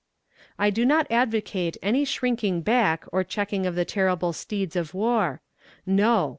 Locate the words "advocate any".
1.11-2.05